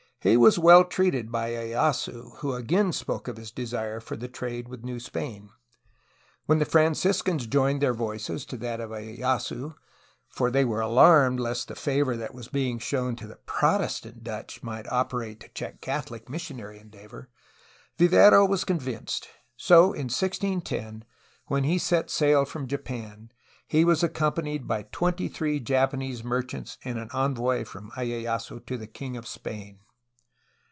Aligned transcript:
He 0.23 0.37
was 0.37 0.59
well 0.59 0.85
treated 0.85 1.31
by 1.31 1.49
lyeyasu, 1.49 2.37
who 2.41 2.53
again 2.53 2.91
spoke 2.93 3.27
of 3.27 3.37
his 3.37 3.51
desu 3.51 3.97
e 3.97 3.99
for 3.99 4.15
36 4.15 4.21
A 4.21 4.25
HISTORY 4.25 4.25
OF 4.27 4.31
CALIFORNIA 4.31 4.31
the 4.31 4.37
trade 4.37 4.67
with 4.67 4.83
New 4.83 4.99
Spain. 4.99 5.49
When 6.45 6.59
the 6.59 6.65
Franciscans 6.65 7.47
joined 7.47 7.81
their 7.81 7.95
voices 7.95 8.45
to 8.45 8.57
that 8.57 8.79
of 8.79 8.91
lyeyasu, 8.91 9.73
for 10.29 10.51
they 10.51 10.63
were 10.63 10.79
alarmed 10.81 11.39
lest 11.39 11.69
the 11.69 11.75
favor 11.75 12.15
that 12.17 12.35
was 12.35 12.49
being 12.49 12.77
shown 12.77 13.15
to 13.15 13.25
the 13.25 13.37
Protestant 13.47 14.23
Dutch 14.23 14.61
might 14.61 14.85
operate 14.91 15.39
to 15.39 15.47
check 15.55 15.81
Catholic 15.81 16.29
missionary 16.29 16.77
endeavor, 16.77 17.31
Vi 17.97 18.05
vero 18.07 18.45
was 18.47 18.63
convinced. 18.63 19.27
So 19.57 19.85
in 19.85 20.05
1610, 20.09 21.03
when 21.47 21.63
he 21.63 21.79
set 21.79 22.11
sail 22.11 22.45
from 22.45 22.67
Japan, 22.67 23.31
he 23.67 23.83
was 23.83 24.03
accompanied 24.03 24.67
by 24.67 24.83
twenty 24.91 25.27
three 25.27 25.59
Japanese 25.59 26.23
merchants 26.23 26.77
and 26.85 26.99
an 26.99 27.09
envoy 27.11 27.65
from 27.65 27.89
lyeyasu 27.97 28.63
to 28.67 28.77
the 28.77 28.85
king 28.85 29.17
of 29.17 29.25
Spain. 29.25 29.79